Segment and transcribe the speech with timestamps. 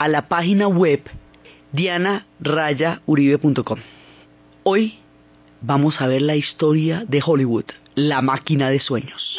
[0.00, 1.02] a la página web
[1.72, 3.78] diana-uribe.com.
[4.62, 4.94] Hoy
[5.60, 7.66] vamos a ver la historia de Hollywood,
[7.96, 9.36] la máquina de sueños.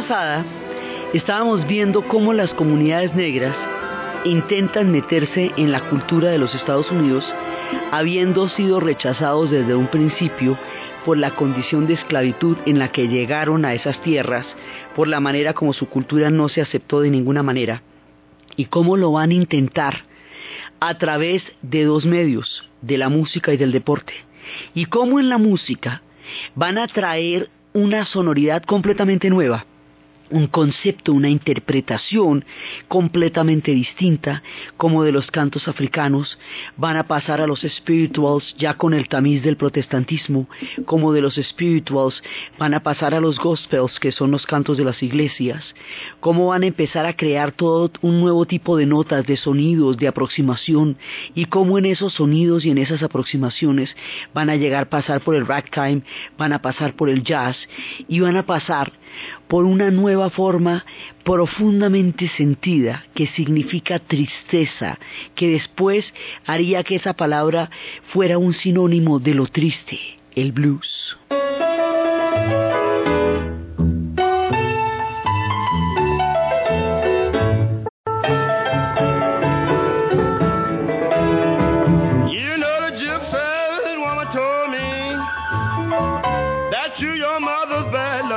[0.00, 0.46] Pasada
[1.12, 3.54] estábamos viendo cómo las comunidades negras
[4.24, 7.22] intentan meterse en la cultura de los Estados Unidos,
[7.92, 10.56] habiendo sido rechazados desde un principio
[11.04, 14.46] por la condición de esclavitud en la que llegaron a esas tierras,
[14.96, 17.82] por la manera como su cultura no se aceptó de ninguna manera,
[18.56, 20.04] y cómo lo van a intentar
[20.80, 24.14] a través de dos medios, de la música y del deporte,
[24.72, 26.00] y cómo en la música
[26.54, 29.66] van a traer una sonoridad completamente nueva,
[30.30, 32.44] un concepto, una interpretación
[32.88, 34.42] completamente distinta,
[34.76, 36.38] como de los cantos africanos,
[36.76, 40.48] van a pasar a los spirituals ya con el tamiz del protestantismo,
[40.84, 42.22] como de los spirituals
[42.58, 45.64] van a pasar a los gospels, que son los cantos de las iglesias,
[46.20, 50.08] cómo van a empezar a crear todo un nuevo tipo de notas, de sonidos, de
[50.08, 50.96] aproximación,
[51.34, 53.94] y cómo en esos sonidos y en esas aproximaciones
[54.34, 56.02] van a llegar a pasar por el ragtime,
[56.38, 57.56] van a pasar por el jazz,
[58.08, 58.92] y van a pasar
[59.48, 60.84] por una nueva forma
[61.24, 64.98] profundamente sentida que significa tristeza,
[65.34, 66.04] que después
[66.46, 67.70] haría que esa palabra
[68.12, 69.98] fuera un sinónimo de lo triste,
[70.34, 71.16] el blues.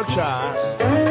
[0.06, 1.03] culture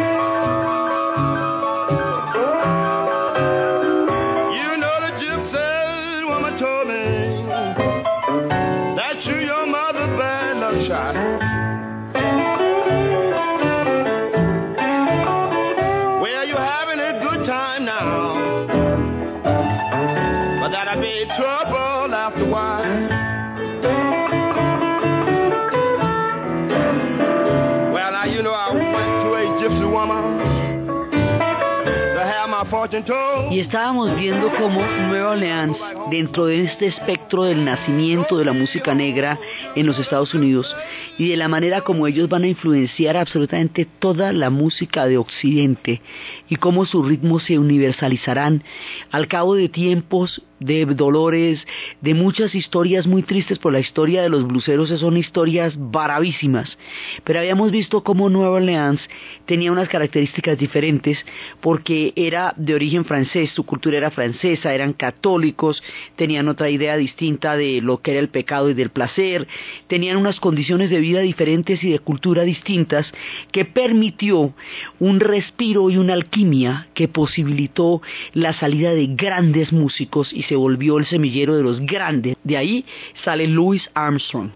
[33.52, 35.76] Y estábamos viendo cómo Nueva Orleans,
[36.10, 39.38] dentro de este espectro del nacimiento de la música negra
[39.76, 40.74] en los Estados Unidos
[41.18, 46.00] y de la manera como ellos van a influenciar absolutamente toda la música de Occidente
[46.48, 48.64] y cómo sus ritmos se universalizarán.
[49.10, 51.60] Al cabo de tiempos de dolores,
[52.00, 56.76] de muchas historias muy tristes por la historia de los bluseros, son historias bravísimas.
[57.24, 59.00] Pero habíamos visto cómo Nueva Orleans
[59.46, 61.18] tenía unas características diferentes
[61.60, 65.82] porque era de origen francés, su cultura era francesa, eran católicos,
[66.16, 69.46] tenían otra idea distinta de lo que era el pecado y del placer,
[69.86, 73.10] tenían unas condiciones de vida diferentes y de cultura distintas
[73.50, 74.54] que permitió
[74.98, 78.02] un respiro y una alquimia que posibilitó
[78.32, 82.36] la salida de grandes músicos y se volvió el semillero de los grandes.
[82.44, 82.84] De ahí
[83.24, 84.50] sale Louis Armstrong.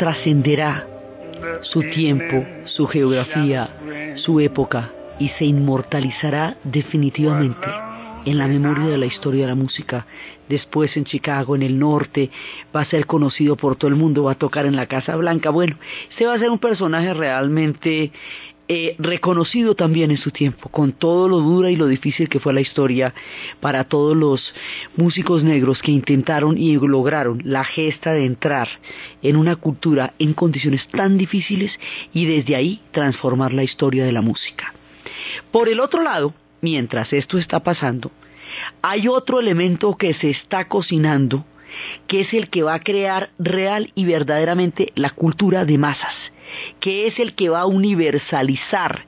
[0.00, 0.86] Trascenderá
[1.60, 3.68] su tiempo, su geografía,
[4.16, 7.68] su época y se inmortalizará definitivamente
[8.24, 10.06] en la memoria de la historia de la música.
[10.48, 12.30] Después en Chicago, en el norte,
[12.74, 15.50] va a ser conocido por todo el mundo, va a tocar en la Casa Blanca.
[15.50, 15.76] Bueno,
[16.08, 18.10] este va a ser un personaje realmente
[18.72, 22.54] eh, reconocido también en su tiempo, con todo lo dura y lo difícil que fue
[22.54, 23.12] la historia
[23.58, 24.54] para todos los
[24.94, 28.68] músicos negros que intentaron y lograron la gesta de entrar
[29.22, 31.72] en una cultura en condiciones tan difíciles
[32.12, 34.72] y desde ahí transformar la historia de la música.
[35.50, 38.12] Por el otro lado, mientras esto está pasando,
[38.82, 41.44] hay otro elemento que se está cocinando,
[42.06, 46.14] que es el que va a crear real y verdaderamente la cultura de masas,
[46.80, 49.04] que es el que va a universalizar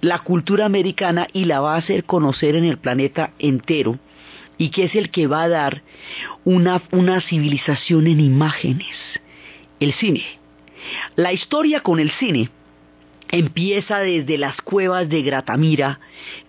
[0.00, 3.98] la cultura americana y la va a hacer conocer en el planeta entero,
[4.58, 5.82] y que es el que va a dar
[6.44, 8.96] una, una civilización en imágenes,
[9.80, 10.24] el cine.
[11.16, 12.50] La historia con el cine
[13.30, 15.98] empieza desde las cuevas de Gratamira,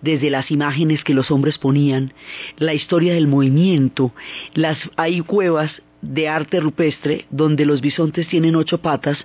[0.02, 2.12] desde las imágenes que los hombres ponían,
[2.58, 4.12] la historia del movimiento,
[4.54, 5.82] las hay cuevas
[6.14, 9.18] de arte rupestre donde los bisontes tienen ocho patas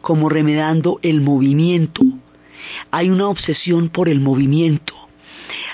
[0.00, 2.02] como remedando el movimiento.
[2.90, 4.94] Hay una obsesión por el movimiento.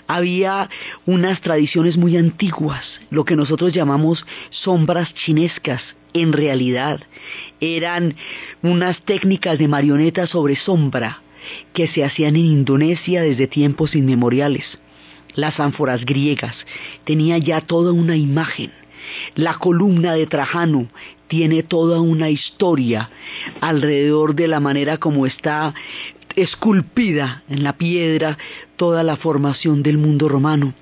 [0.07, 0.69] Había
[1.07, 5.83] unas tradiciones muy antiguas, lo que nosotros llamamos sombras chinescas,
[6.15, 7.01] en realidad
[7.61, 8.15] eran
[8.63, 11.23] unas técnicas de marioneta sobre sombra
[11.73, 14.65] que se hacían en Indonesia desde tiempos inmemoriales.
[15.35, 16.55] Las ánforas griegas
[17.03, 18.71] tenía ya toda una imagen.
[19.35, 20.89] La columna de Trajano
[21.29, 23.11] tiene toda una historia
[23.61, 25.75] alrededor de la manera como está
[26.37, 28.39] esculpida en la piedra
[28.77, 30.75] toda la formación del mundo romano.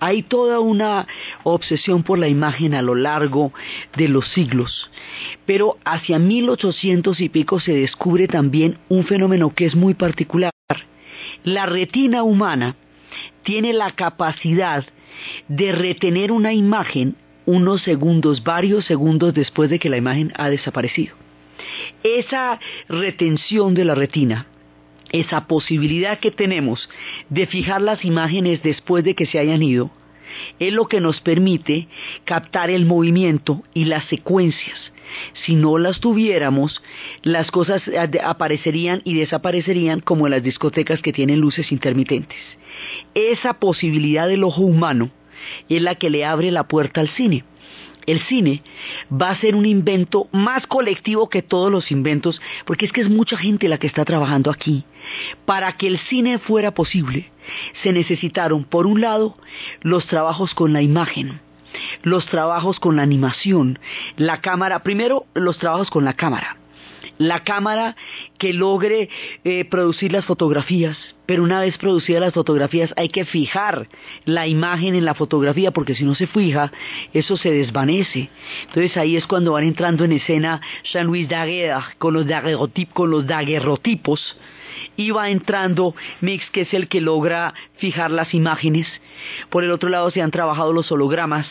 [0.00, 1.06] Hay toda una
[1.42, 3.52] obsesión por la imagen a lo largo
[3.96, 4.90] de los siglos.
[5.46, 10.52] Pero hacia 1800 y pico se descubre también un fenómeno que es muy particular.
[11.44, 12.76] La retina humana
[13.42, 14.84] tiene la capacidad
[15.48, 17.16] de retener una imagen
[17.46, 21.16] unos segundos, varios segundos después de que la imagen ha desaparecido.
[22.02, 22.58] Esa
[22.88, 24.46] retención de la retina
[25.12, 26.88] esa posibilidad que tenemos
[27.28, 29.90] de fijar las imágenes después de que se hayan ido,
[30.58, 31.86] es lo que nos permite
[32.24, 34.78] captar el movimiento y las secuencias.
[35.44, 36.82] Si no las tuviéramos,
[37.22, 37.82] las cosas
[38.24, 42.38] aparecerían y desaparecerían como en las discotecas que tienen luces intermitentes.
[43.14, 45.10] Esa posibilidad del ojo humano
[45.68, 47.44] es la que le abre la puerta al cine
[48.06, 48.62] el cine
[49.10, 53.10] va a ser un invento más colectivo que todos los inventos, porque es que es
[53.10, 54.84] mucha gente la que está trabajando aquí.
[55.44, 57.30] Para que el cine fuera posible,
[57.82, 59.36] se necesitaron, por un lado,
[59.82, 61.40] los trabajos con la imagen,
[62.02, 63.78] los trabajos con la animación,
[64.16, 66.56] la cámara, primero los trabajos con la cámara,
[67.18, 67.96] la cámara
[68.38, 69.08] que logre
[69.44, 70.96] eh, producir las fotografías,
[71.32, 73.88] pero una vez producidas las fotografías hay que fijar
[74.26, 76.70] la imagen en la fotografía porque si no se fija
[77.14, 78.28] eso se desvanece.
[78.66, 80.60] Entonces ahí es cuando van entrando en escena
[80.92, 84.36] Jean-Louis Daguerre con los, daguerrotipos
[84.94, 88.86] y va entrando Mix, que es el que logra fijar las imágenes.
[89.48, 91.46] Por el otro lado se han trabajado los hologramas,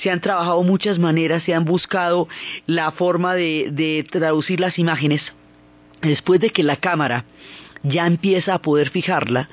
[0.00, 2.28] se han trabajado muchas maneras, se han buscado
[2.64, 5.20] la forma de traducir las imágenes.
[6.00, 7.26] Después de que la cámara
[7.82, 9.48] ya empieza a poder fijarla,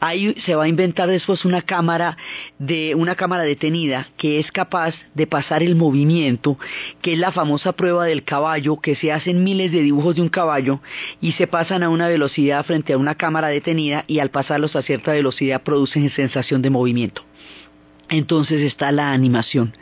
[0.00, 2.16] ahí se va a inventar después una cámara
[2.58, 6.58] de una cámara detenida que es capaz de pasar el movimiento,
[7.00, 10.28] que es la famosa prueba del caballo, que se hacen miles de dibujos de un
[10.28, 10.80] caballo
[11.20, 14.82] y se pasan a una velocidad frente a una cámara detenida y al pasarlos a
[14.82, 17.22] cierta velocidad producen sensación de movimiento.
[18.08, 19.74] Entonces está la animación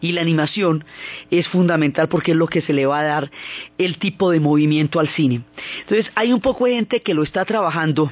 [0.00, 0.84] y la animación
[1.30, 3.30] es fundamental porque es lo que se le va a dar
[3.78, 5.42] el tipo de movimiento al cine.
[5.80, 8.10] Entonces hay un poco de gente que lo está trabajando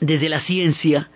[0.00, 1.10] desde la ciencia,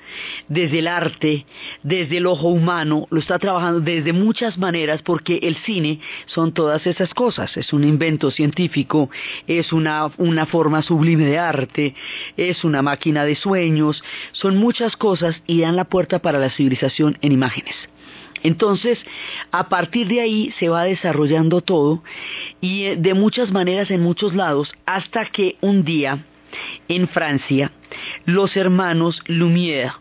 [0.49, 1.47] desde el arte,
[1.83, 6.87] desde el ojo humano, lo está trabajando desde muchas maneras porque el cine son todas
[6.87, 9.11] esas cosas, es un invento científico,
[9.47, 11.95] es una, una forma sublime de arte,
[12.37, 17.17] es una máquina de sueños, son muchas cosas y dan la puerta para la civilización
[17.23, 17.75] en imágenes.
[18.45, 18.99] Entonces,
[19.51, 22.05] a partir de ahí se va desarrollando todo
[22.61, 26.25] y eh, de muchas maneras en muchos lados hasta que un día
[26.87, 27.73] en Francia
[28.27, 29.95] los hermanos Lumière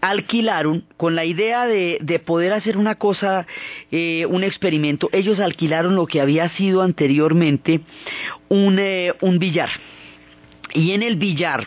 [0.00, 3.46] alquilaron con la idea de, poder hacer una cosa,
[3.90, 7.80] eh, un experimento, ellos alquilaron lo que había sido anteriormente
[8.48, 9.70] un, eh, un billar.
[10.74, 11.66] Y en el billar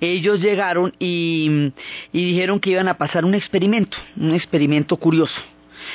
[0.00, 1.72] ellos llegaron y,
[2.12, 5.40] dijeron que iban a pasar un experimento, un experimento curioso.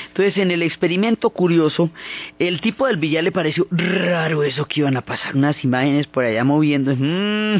[0.08, 1.92] Entonces, en el experimento curioso,
[2.40, 6.24] el tipo del billar le pareció raro eso que iban a pasar, unas imágenes por
[6.24, 6.96] allá moviendo.
[6.96, 7.58] Mm.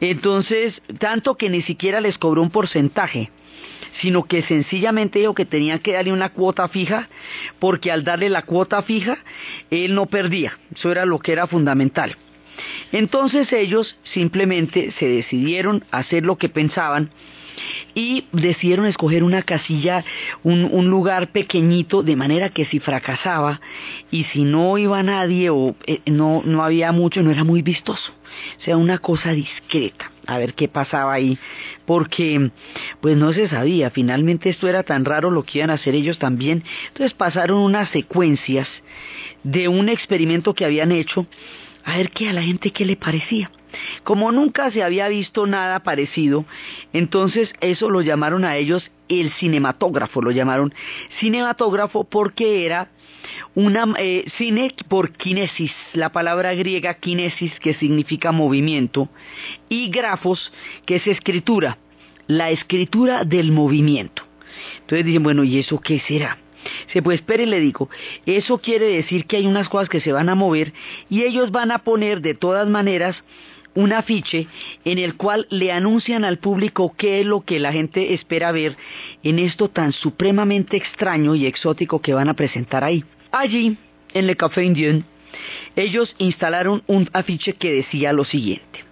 [0.00, 3.30] Entonces, tanto que ni siquiera les cobró un porcentaje,
[4.00, 7.08] sino que sencillamente dijo que tenían que darle una cuota fija,
[7.58, 9.18] porque al darle la cuota fija,
[9.70, 10.58] él no perdía.
[10.74, 12.16] Eso era lo que era fundamental.
[12.92, 17.10] Entonces ellos simplemente se decidieron hacer lo que pensaban
[17.94, 20.04] y decidieron escoger una casilla,
[20.42, 23.60] un, lugar pequeñito, de manera que si fracasaba
[24.10, 28.12] y si no iba nadie o eh, no, no había mucho, no era muy vistoso.
[28.58, 31.38] O sea, una cosa discreta, a ver qué pasaba ahí,
[31.84, 32.50] porque
[33.00, 36.18] pues no se sabía, finalmente esto era tan raro lo que iban a hacer ellos
[36.18, 36.62] también.
[36.88, 38.68] Entonces pasaron unas secuencias
[39.42, 41.26] de un experimento que habían hecho
[41.84, 43.50] a ver qué a la gente qué le parecía.
[44.02, 46.44] Como nunca se había visto nada parecido,
[46.92, 50.72] entonces eso lo llamaron a ellos el cinematógrafo, lo llamaron
[51.18, 52.88] cinematógrafo porque era
[53.54, 59.08] una eh, cine por kinesis, la palabra griega kinesis que significa movimiento,
[59.68, 60.52] y grafos
[60.84, 61.78] que es escritura,
[62.26, 64.24] la escritura del movimiento.
[64.80, 66.38] Entonces dicen, bueno, ¿y eso qué será?
[66.92, 67.88] Se puede espere, le digo,
[68.26, 70.72] eso quiere decir que hay unas cosas que se van a mover
[71.08, 73.16] y ellos van a poner de todas maneras
[73.74, 74.48] un afiche
[74.84, 78.76] en el cual le anuncian al público qué es lo que la gente espera ver
[79.22, 83.04] en esto tan supremamente extraño y exótico que van a presentar ahí.
[83.30, 83.76] Allí,
[84.12, 85.04] en Le Café Indien,
[85.76, 88.84] ellos instalaron un afiche que decía lo siguiente.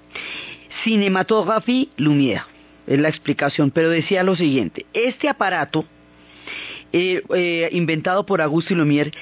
[0.84, 2.44] Cinematography Lumière,
[2.86, 4.86] es la explicación, pero decía lo siguiente.
[4.92, 5.84] Este aparato
[6.92, 9.12] eh, eh, inventado por Augusto Lumière,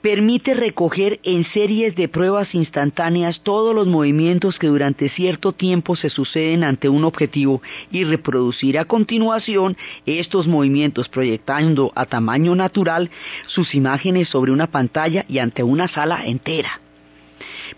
[0.00, 6.10] permite recoger en series de pruebas instantáneas todos los movimientos que durante cierto tiempo se
[6.10, 7.60] suceden ante un objetivo
[7.90, 13.10] y reproducir a continuación estos movimientos proyectando a tamaño natural
[13.46, 16.80] sus imágenes sobre una pantalla y ante una sala entera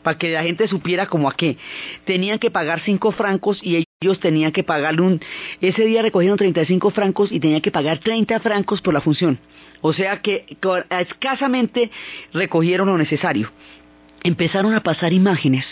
[0.03, 1.57] para que la gente supiera como a qué.
[2.05, 5.21] Tenían que pagar cinco francos y ellos tenían que pagarle un...
[5.61, 9.39] Ese día recogieron 35 francos y tenían que pagar 30 francos por la función.
[9.81, 10.45] O sea que
[10.91, 11.91] escasamente
[12.33, 13.51] recogieron lo necesario.
[14.23, 15.67] Empezaron a pasar imágenes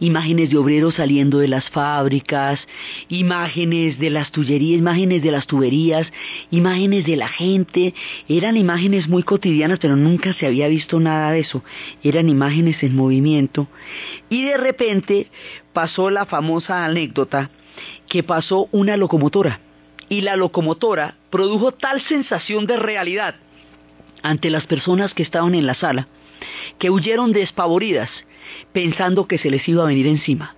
[0.00, 2.60] imágenes de obreros saliendo de las fábricas,
[3.08, 6.06] imágenes de las tullerías, imágenes de las tuberías,
[6.50, 7.94] imágenes de la gente,
[8.28, 11.62] eran imágenes muy cotidianas, pero nunca se había visto nada de eso,
[12.02, 13.68] eran imágenes en movimiento,
[14.28, 15.28] y de repente
[15.72, 17.50] pasó la famosa anécdota
[18.08, 19.60] que pasó una locomotora,
[20.08, 23.34] y la locomotora produjo tal sensación de realidad
[24.22, 26.08] ante las personas que estaban en la sala,
[26.78, 28.10] que huyeron despavoridas
[28.72, 30.54] pensando que se les iba a venir encima.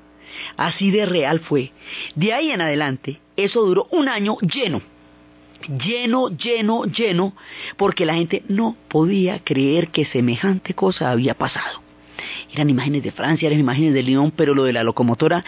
[0.57, 1.73] Así de real fue.
[2.15, 4.81] De ahí en adelante, eso duró un año lleno.
[5.69, 7.35] Lleno, lleno, lleno,
[7.77, 11.83] porque la gente no podía creer que semejante cosa había pasado.
[12.53, 15.45] Eran imágenes de Francia, eran imágenes de Lyon, pero lo de la locomotora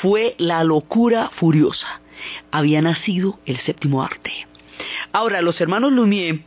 [0.00, 2.00] fue la locura furiosa.
[2.50, 4.46] Había nacido el séptimo arte.
[5.12, 6.42] Ahora, los hermanos Lumière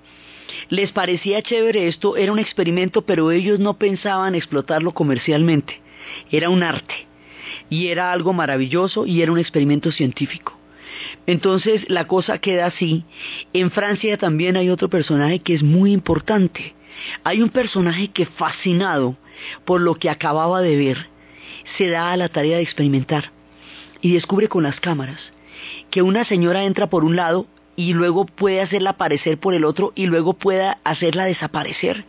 [0.70, 5.82] les parecía chévere esto, era un experimento, pero ellos no pensaban explotarlo comercialmente.
[6.32, 7.08] Era un arte.
[7.70, 10.58] Y era algo maravilloso y era un experimento científico.
[11.25, 13.04] Entonces la cosa queda así.
[13.54, 16.75] En Francia también hay otro personaje que es muy importante.
[17.24, 19.18] Hay un personaje que fascinado
[19.66, 21.10] por lo que acababa de ver,
[21.77, 23.32] se da a la tarea de experimentar
[24.01, 25.20] y descubre con las cámaras
[25.92, 29.93] que una señora entra por un lado y luego puede hacerla aparecer por el otro
[29.96, 32.03] y luego puede hacerla desaparecer.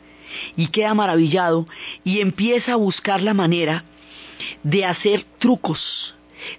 [0.56, 1.68] Y queda maravillado
[2.02, 3.84] y empieza a buscar la manera
[4.64, 6.14] de hacer trucos.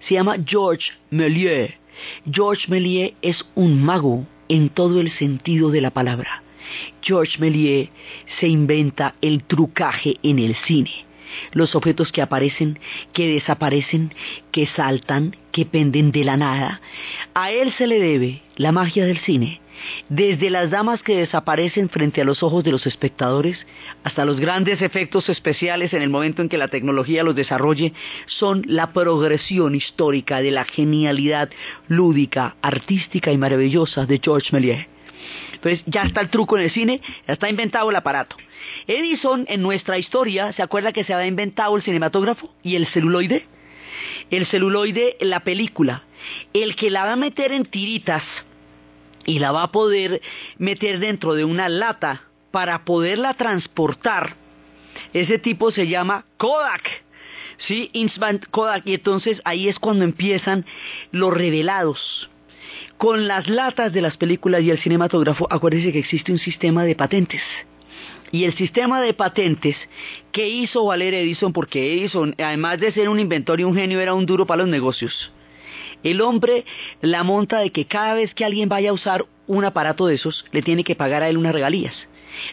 [0.07, 1.73] Se llama George Méliès.
[2.31, 6.43] George Méliès es un mago en todo el sentido de la palabra.
[7.01, 7.89] George Méliès
[8.39, 11.08] se inventa el trucaje en el cine.
[11.51, 12.79] Los objetos que aparecen,
[13.13, 14.13] que desaparecen,
[14.51, 16.81] que saltan, que penden de la nada.
[17.33, 19.61] A él se le debe la magia del cine,
[20.09, 23.57] desde las damas que desaparecen frente a los ojos de los espectadores
[24.03, 27.93] hasta los grandes efectos especiales en el momento en que la tecnología los desarrolle,
[28.27, 31.49] son la progresión histórica de la genialidad
[31.87, 34.87] lúdica, artística y maravillosa de Georges Méliès.
[35.59, 38.37] Entonces ya está el truco en el cine, ya está inventado el aparato.
[38.87, 43.45] Edison en nuestra historia, ¿se acuerda que se había inventado el cinematógrafo y el celuloide?
[44.31, 46.03] El celuloide, la película,
[46.53, 48.23] el que la va a meter en tiritas
[49.25, 50.21] y la va a poder
[50.57, 54.37] meter dentro de una lata para poderla transportar.
[55.13, 57.03] Ese tipo se llama Kodak.
[57.57, 57.89] ¿Sí?
[57.91, 58.87] Instant Kodak.
[58.87, 60.65] Y entonces ahí es cuando empiezan
[61.11, 62.28] los revelados.
[62.99, 66.95] Con las latas de las películas y el cinematógrafo, acuérdense que existe un sistema de
[66.95, 67.41] patentes.
[68.29, 69.77] Y el sistema de patentes
[70.33, 74.13] que hizo valer Edison, porque Edison, además de ser un inventor y un genio, era
[74.13, 75.31] un duro para los negocios.
[76.03, 76.65] El hombre
[76.99, 80.43] la monta de que cada vez que alguien vaya a usar un aparato de esos,
[80.51, 81.95] le tiene que pagar a él unas regalías.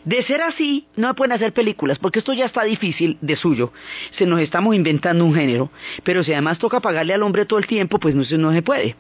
[0.05, 3.73] De ser así, no pueden hacer películas, porque esto ya está difícil de suyo.
[4.17, 5.73] Se nos estamos inventando un género,
[6.05, 8.95] pero si además toca pagarle al hombre todo el tiempo, pues no, no se puede.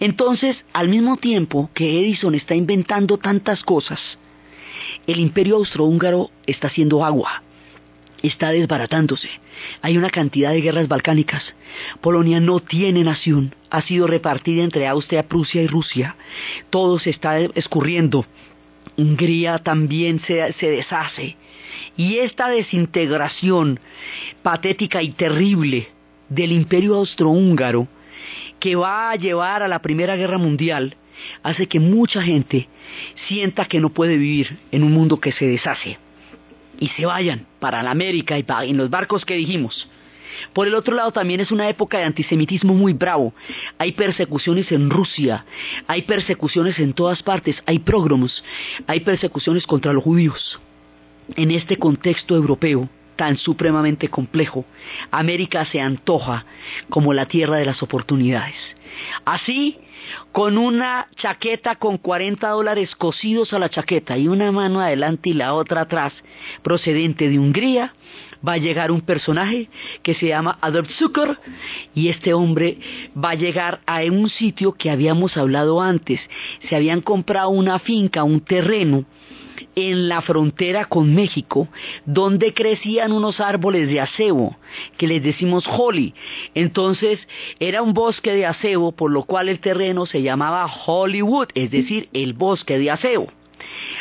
[0.00, 4.00] Entonces, al mismo tiempo que Edison está inventando tantas cosas,
[5.06, 7.42] el imperio austrohúngaro está haciendo agua,
[8.22, 9.28] está desbaratándose.
[9.80, 11.42] Hay una cantidad de guerras balcánicas.
[12.00, 16.16] Polonia no tiene nación, ha sido repartida entre Austria, Prusia y Rusia.
[16.70, 18.26] Todo se está escurriendo.
[18.96, 21.36] Hungría también se, deshace.
[21.96, 23.80] Y esta desintegración
[24.42, 25.88] patética y terrible
[26.28, 27.88] del imperio austrohúngaro
[28.62, 30.94] que va a llevar a la Primera Guerra Mundial
[31.42, 32.68] hace que mucha gente
[33.26, 35.98] sienta que no puede vivir en un mundo que se deshace
[36.78, 39.88] y se vayan para la América y en los barcos que dijimos.
[40.52, 43.34] Por el otro lado también es una época de antisemitismo muy bravo.
[43.78, 45.44] Hay persecuciones en Rusia,
[45.88, 48.44] hay persecuciones en todas partes, hay progromos,
[48.86, 50.60] hay persecuciones contra los judíos.
[51.34, 52.88] En este contexto europeo
[53.22, 54.64] tan supremamente complejo,
[55.12, 56.44] América se antoja
[56.90, 58.56] como la tierra de las oportunidades.
[59.24, 59.78] Así,
[60.32, 65.34] con una chaqueta con 40 dólares cosidos a la chaqueta y una mano adelante y
[65.34, 66.12] la otra atrás,
[66.64, 67.94] procedente de Hungría,
[68.44, 69.68] va a llegar un personaje
[70.02, 71.38] que se llama Adolf Zucker
[71.94, 72.78] y este hombre
[73.16, 76.20] va a llegar a un sitio que habíamos hablado antes.
[76.68, 79.04] Se habían comprado una finca, un terreno
[79.74, 81.68] en la frontera con México,
[82.04, 84.56] donde crecían unos árboles de acebo,
[84.96, 86.14] que les decimos holly.
[86.54, 87.18] Entonces
[87.58, 92.08] era un bosque de acebo, por lo cual el terreno se llamaba Hollywood, es decir,
[92.12, 93.28] el bosque de acebo.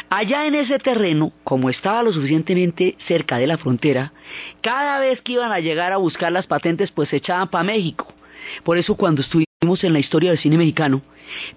[0.10, 4.12] Allá en ese terreno, como estaba lo suficientemente cerca de la frontera,
[4.62, 8.08] cada vez que iban a llegar a buscar las patentes, pues se echaban para México.
[8.64, 11.02] Por eso cuando estuvimos en la historia del cine mexicano,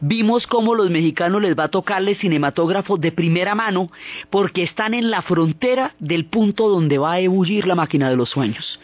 [0.00, 3.90] vimos cómo los mexicanos les va a tocarle cinematógrafo de primera mano
[4.30, 8.30] porque están en la frontera del punto donde va a ebullir la máquina de los
[8.30, 8.78] sueños.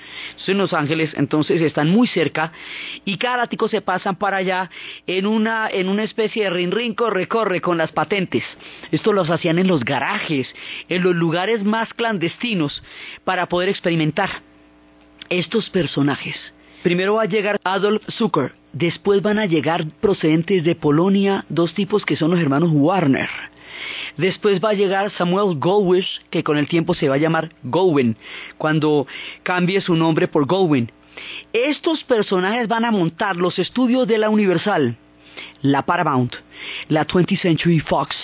[0.47, 2.53] en Los Ángeles entonces están muy cerca
[3.05, 4.71] y cada ratico se pasan para allá
[5.07, 8.45] en una, en una especie de rin rin corre corre con las patentes.
[8.91, 10.49] Esto los hacían en los garajes,
[10.89, 12.83] en los lugares más clandestinos
[13.25, 14.31] para poder experimentar.
[15.29, 16.37] Estos personajes
[16.83, 22.05] Primero va a llegar Adolf Zucker, después van a llegar procedentes de Polonia dos tipos
[22.05, 23.29] que son los hermanos Warner.
[24.17, 28.17] Después va a llegar Samuel Goldwish, que con el tiempo se va a llamar Gowen,
[28.59, 29.07] cuando
[29.43, 30.91] cambie su nombre por Gowen.
[31.53, 34.97] Estos personajes van a montar los estudios de la Universal,
[35.63, 36.35] la Paramount,
[36.89, 38.17] la 20th Century Fox,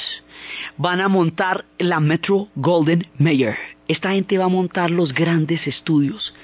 [0.77, 3.57] van a montar la Metro Golden Mayer.
[3.89, 6.35] Esta gente va a montar los grandes estudios,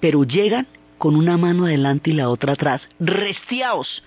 [0.00, 0.66] pero llegan
[1.02, 4.04] con una mano adelante y la otra atrás, restiados.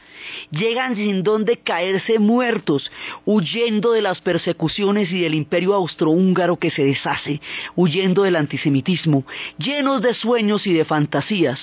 [0.49, 2.89] Llegan sin donde caerse muertos,
[3.25, 7.41] huyendo de las persecuciones y del imperio austrohúngaro que se deshace,
[7.75, 9.25] huyendo del antisemitismo,
[9.57, 11.59] llenos de sueños y de fantasías,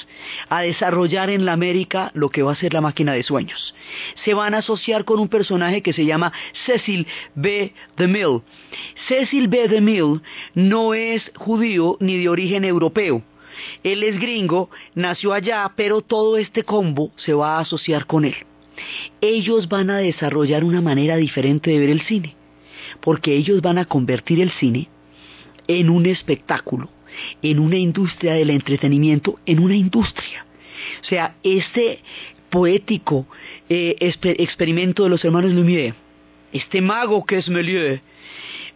[0.51, 3.75] a desarrollar en la América lo que va a ser la máquina de sueños.
[4.27, 6.31] Se van a asociar con un personaje que se llama
[6.67, 7.73] Cecil B.
[7.97, 8.43] DeMille.
[9.09, 9.67] Cecil B.
[9.67, 10.21] DeMille
[10.55, 13.23] no es judío ni de origen europeo
[13.83, 18.35] él es gringo, nació allá, pero todo este combo se va a asociar con él.
[19.21, 22.35] Ellos van a desarrollar una manera diferente de ver el cine,
[23.01, 24.89] porque ellos van a convertir el cine
[25.69, 26.89] en un espectáculo,
[27.43, 30.47] en una industria del entretenimiento, en una industria.
[31.03, 32.01] O sea, este
[32.51, 33.27] poético
[33.69, 35.95] eh, experimento de los hermanos Lumière
[36.53, 38.01] este mago que es Melieu,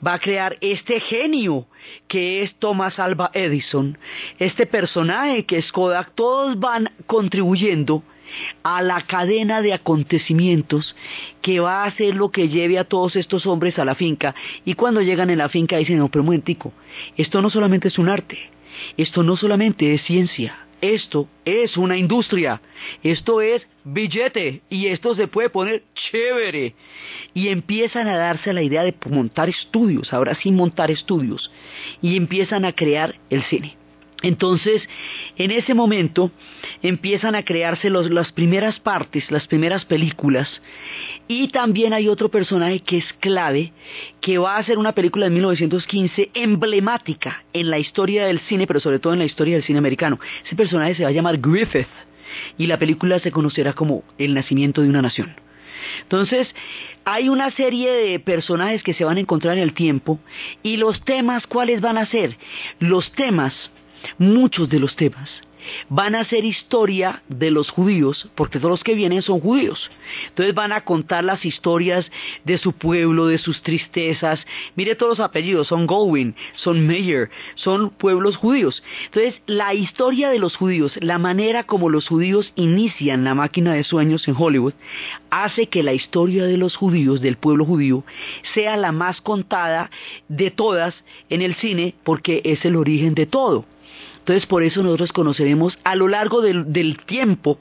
[0.05, 1.67] va a crear este genio
[2.09, 3.99] que es Thomas Alva Edison,
[4.39, 8.03] este personaje que es Kodak, todos van contribuyendo
[8.63, 10.97] a la cadena de acontecimientos
[11.41, 14.35] que va a hacer lo que lleve a todos estos hombres a la finca.
[14.65, 16.43] Y cuando llegan en la finca dicen, no, pero un
[17.17, 18.39] esto no solamente es un arte,
[18.97, 22.61] esto no solamente es ciencia, esto es una industria,
[23.03, 26.75] esto es billete y esto se puede poner chévere.
[27.35, 31.51] Y empiezan a darse la idea de montar estudios, ahora sí montar estudios,
[32.03, 33.77] y empiezan a crear el cine.
[34.23, 34.83] Entonces,
[35.37, 36.31] en ese momento
[36.83, 40.49] empiezan a crearse las primeras partes, las primeras películas,
[41.29, 43.73] y también hay otro personaje que es clave,
[44.21, 48.81] que va a ser una película de 1915 emblemática en la historia del cine, pero
[48.81, 50.19] sobre todo en la historia del cine americano.
[50.45, 51.89] Ese personaje se va a llamar Griffith,
[52.59, 55.35] y la película se conocerá como El nacimiento de una nación.
[56.03, 56.49] Entonces,
[57.05, 60.19] hay una serie de personajes que se van a encontrar en el tiempo
[60.63, 62.37] y los temas, ¿cuáles van a ser?
[62.81, 63.55] Los temas
[64.19, 65.31] muchos de los temas
[65.89, 69.91] van a ser historia de los judíos, porque todos los que vienen son judíos.
[70.29, 72.11] Entonces van a contar las historias
[72.45, 74.41] de su pueblo, de sus tristezas.
[74.75, 78.83] Mire todos los apellidos, son Goldwyn, son Meyer, son pueblos judíos.
[79.07, 83.85] Entonces la historia de los judíos, la manera como los judíos inician la máquina de
[83.85, 84.75] sueños en Hollywood,
[85.31, 88.05] hace que la historia de los judíos, del pueblo judío,
[88.55, 89.91] sea la más contada
[90.29, 90.95] de todas
[91.29, 93.65] en el cine, porque es el origen de todo.
[94.27, 97.61] Entonces por eso nosotros conoceremos a lo largo del, tiempo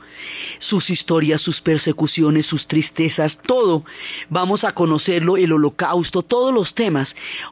[0.58, 3.86] sus historias, sus persecuciones, sus tristezas, todo.
[4.30, 7.08] Vamos a conocerlo, el holocausto, todos los temas.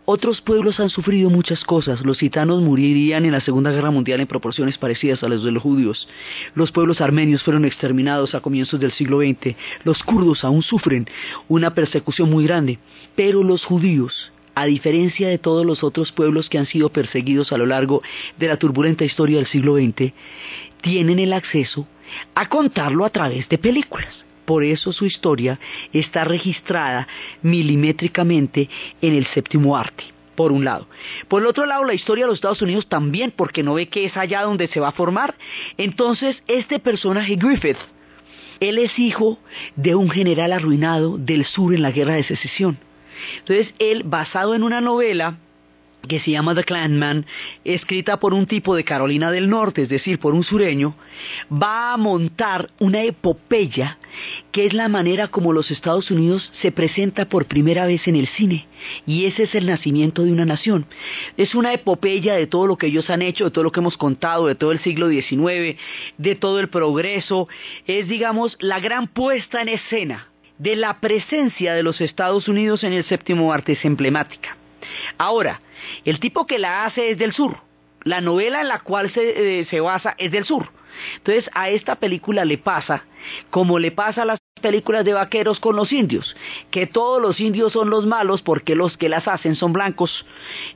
[0.05, 2.03] Otros pueblos han sufrido muchas cosas.
[2.03, 5.61] Los gitanos morirían en la Segunda Guerra Mundial en proporciones parecidas a las de los
[5.61, 6.07] judíos.
[6.55, 9.55] Los pueblos armenios fueron exterminados a comienzos del siglo XX.
[9.83, 11.05] Los kurdos aún sufren
[11.47, 12.79] una persecución muy grande.
[13.15, 17.57] Pero los judíos a diferencia de todos los otros pueblos que han sido perseguidos a
[17.57, 18.01] lo largo
[18.37, 20.13] de la turbulenta historia del siglo XX,
[20.81, 21.87] tienen el acceso
[22.35, 24.23] a contarlo a través de películas.
[24.45, 25.59] Por eso su historia
[25.93, 27.07] está registrada
[27.41, 28.69] milimétricamente
[29.01, 30.03] en el séptimo arte,
[30.35, 30.87] por un lado.
[31.29, 34.05] Por el otro lado, la historia de los Estados Unidos también, porque no ve que
[34.05, 35.35] es allá donde se va a formar.
[35.77, 37.77] Entonces, este personaje Griffith,
[38.59, 39.39] él es hijo
[39.77, 42.77] de un general arruinado del sur en la guerra de secesión.
[43.39, 45.37] Entonces él, basado en una novela
[46.07, 47.25] que se llama The Clanman,
[47.63, 50.95] escrita por un tipo de Carolina del Norte, es decir, por un sureño,
[51.51, 53.97] va a montar una epopeya
[54.51, 58.27] que es la manera como los Estados Unidos se presenta por primera vez en el
[58.27, 58.67] cine.
[59.07, 60.85] Y ese es el nacimiento de una nación.
[61.37, 63.97] Es una epopeya de todo lo que ellos han hecho, de todo lo que hemos
[63.97, 65.79] contado, de todo el siglo XIX,
[66.17, 67.47] de todo el progreso.
[67.87, 72.93] Es, digamos, la gran puesta en escena de la presencia de los Estados Unidos en
[72.93, 74.57] el séptimo arte es emblemática.
[75.17, 75.61] Ahora,
[76.05, 77.57] el tipo que la hace es del sur.
[78.03, 80.69] La novela en la cual se, eh, se basa es del sur.
[81.17, 83.05] Entonces a esta película le pasa
[83.49, 86.35] como le pasa a las películas de vaqueros con los indios,
[86.71, 90.25] que todos los indios son los malos porque los que las hacen son blancos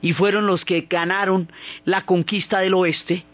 [0.02, 1.50] y fueron los que ganaron
[1.84, 3.24] la conquista del oeste.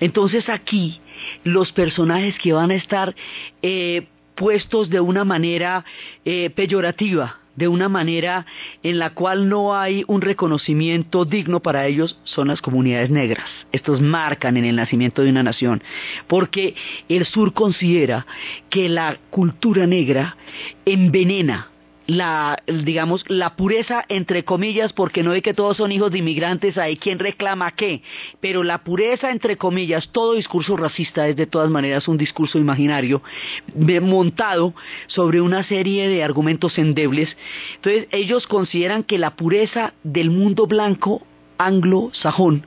[0.00, 1.00] Entonces aquí
[1.44, 3.14] los personajes que van a estar
[3.62, 4.06] eh,
[4.40, 5.84] puestos de una manera
[6.24, 8.46] eh, peyorativa, de una manera
[8.82, 13.44] en la cual no hay un reconocimiento digno para ellos, son las comunidades negras.
[13.70, 15.82] Estos marcan en el nacimiento de una nación,
[16.26, 16.74] porque
[17.10, 18.26] el sur considera
[18.70, 20.38] que la cultura negra
[20.86, 21.69] envenena
[22.10, 26.76] la, digamos, la pureza entre comillas, porque no es que todos son hijos de inmigrantes,
[26.76, 28.02] hay quien reclama qué,
[28.40, 33.22] pero la pureza entre comillas, todo discurso racista es de todas maneras un discurso imaginario
[34.02, 34.74] montado
[35.06, 37.36] sobre una serie de argumentos endebles.
[37.76, 41.24] Entonces ellos consideran que la pureza del mundo blanco
[41.58, 42.66] anglo-sajón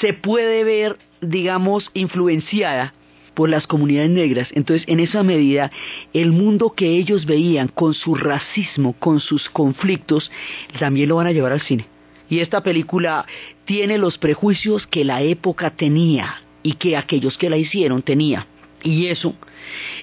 [0.00, 2.94] se puede ver, digamos, influenciada
[3.34, 4.48] por las comunidades negras.
[4.52, 5.70] Entonces, en esa medida,
[6.12, 10.30] el mundo que ellos veían con su racismo, con sus conflictos,
[10.78, 11.86] también lo van a llevar al cine.
[12.28, 13.26] Y esta película
[13.64, 18.44] tiene los prejuicios que la época tenía y que aquellos que la hicieron tenían.
[18.82, 19.34] Y eso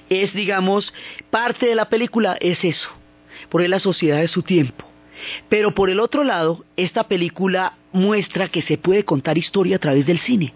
[0.08, 0.92] es, digamos,
[1.30, 2.88] parte de la película es eso,
[3.48, 4.86] por la sociedad de su tiempo.
[5.48, 10.06] Pero por el otro lado, esta película muestra que se puede contar historia a través
[10.06, 10.54] del cine.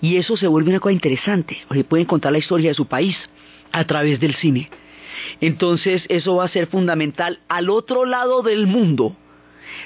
[0.00, 3.16] Y eso se vuelve una cosa interesante, porque pueden contar la historia de su país
[3.72, 4.70] a través del cine.
[5.40, 7.40] Entonces eso va a ser fundamental.
[7.48, 9.16] Al otro lado del mundo,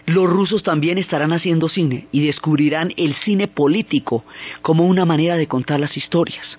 [0.07, 4.25] los rusos también estarán haciendo cine y descubrirán el cine político
[4.63, 6.59] como una manera de contar las historias.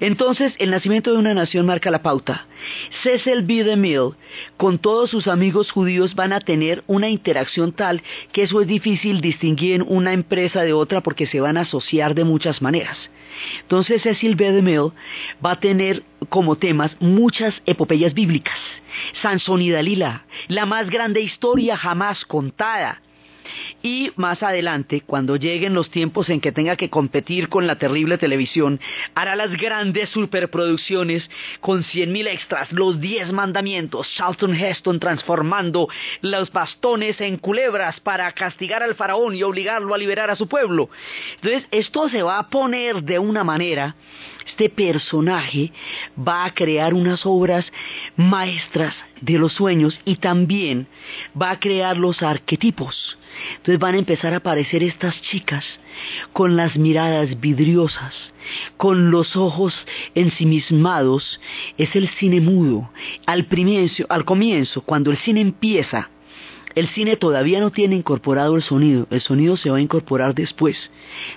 [0.00, 2.46] Entonces, el nacimiento de una nación marca la pauta.
[3.02, 3.64] Cecil B.
[3.64, 4.14] DeMille,
[4.56, 9.20] con todos sus amigos judíos, van a tener una interacción tal que eso es difícil
[9.20, 12.96] distinguir una empresa de otra porque se van a asociar de muchas maneras.
[13.62, 14.52] Entonces Cecil B.
[14.52, 14.92] DeMille
[15.44, 18.58] va a tener como temas muchas epopeyas bíblicas.
[19.20, 23.02] Sansón y Dalila, la más grande historia jamás contada.
[23.82, 28.18] Y más adelante, cuando lleguen los tiempos en que tenga que competir con la terrible
[28.18, 28.80] televisión,
[29.14, 31.28] hará las grandes superproducciones
[31.60, 35.88] con cien mil extras, los diez mandamientos, Charlton Heston transformando
[36.20, 40.88] los bastones en culebras para castigar al faraón y obligarlo a liberar a su pueblo.
[41.36, 43.94] Entonces, esto se va a poner de una manera
[44.46, 45.72] este personaje
[46.16, 47.66] va a crear unas obras
[48.16, 50.86] maestras de los sueños y también
[51.40, 53.18] va a crear los arquetipos.
[53.56, 55.64] Entonces van a empezar a aparecer estas chicas
[56.32, 58.14] con las miradas vidriosas,
[58.76, 59.74] con los ojos
[60.14, 61.40] ensimismados.
[61.76, 62.90] Es el cine mudo.
[63.26, 63.46] Al,
[64.08, 66.10] al comienzo, cuando el cine empieza,
[66.74, 70.76] el cine todavía no tiene incorporado el sonido, el sonido se va a incorporar después.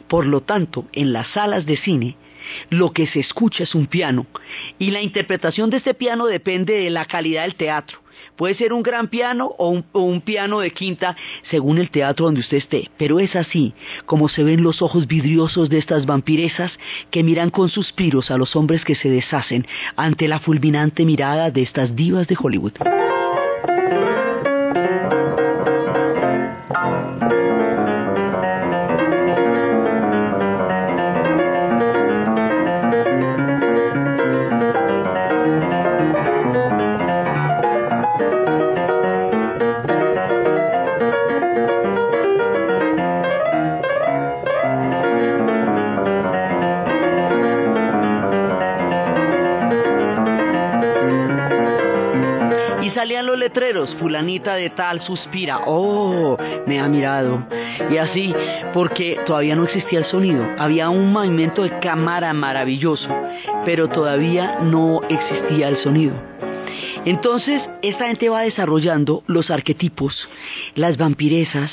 [0.08, 2.18] Por lo tanto, en las salas de cine,
[2.70, 4.26] lo que se escucha es un piano
[4.80, 8.00] y la interpretación de este piano depende de la calidad del teatro.
[8.36, 11.16] Puede ser un gran piano o un, piano de quinta
[11.50, 13.74] según el teatro donde usted esté, pero es así
[14.06, 16.72] como se ven los ojos vidriosos de estas vampiresas
[17.12, 21.62] que miran con suspiros a los hombres que se deshacen ante la fulminante mirada de
[21.62, 22.74] estas divas de Hollywood.
[54.00, 57.44] Fulanita de tal suspira, oh, me ha mirado.
[57.92, 58.34] Y así,
[58.74, 63.10] porque todavía no existía el sonido, había un movimiento de cámara maravilloso,
[63.66, 66.14] pero todavía no existía el sonido.
[67.06, 70.14] Entonces, esta gente va desarrollando los arquetipos,
[70.76, 71.72] las vampiresas,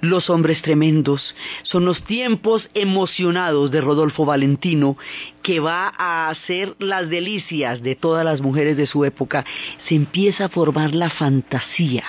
[0.00, 4.96] los hombres tremendos, son los tiempos emocionados de Rodolfo Valentino,
[5.42, 9.44] que va a hacer las delicias de todas las mujeres de su época.
[9.86, 12.04] Se empieza a formar la fantasía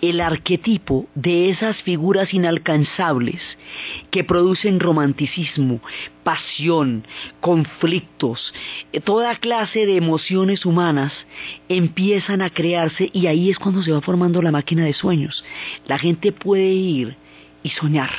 [0.00, 3.40] el arquetipo de esas figuras inalcanzables
[4.10, 5.80] que producen romanticismo,
[6.22, 7.04] pasión,
[7.40, 8.52] conflictos,
[8.92, 11.12] eh, toda clase de emociones humanas
[11.68, 15.44] empiezan a crearse y ahí es cuando se va formando la máquina de sueños.
[15.86, 17.16] La gente puede ir
[17.62, 18.10] y soñar.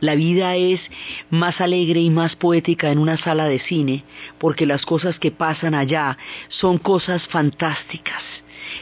[0.00, 0.80] La vida es
[1.30, 4.04] más alegre y más poética en una sala de cine
[4.38, 8.22] porque las cosas que pasan allá son cosas fantásticas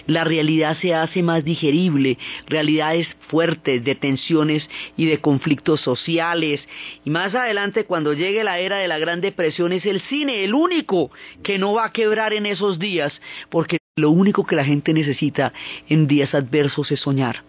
[0.06, 6.60] la realidad se hace más digerible, realidades fuertes de tensiones y de conflictos sociales.
[7.04, 10.54] Y más adelante, cuando llegue la era de la Gran Depresión, es el cine el
[10.54, 11.10] único
[11.42, 13.12] que no va a quebrar en esos días,
[13.50, 15.52] porque lo único que la gente necesita
[15.88, 17.44] en días adversos es soñar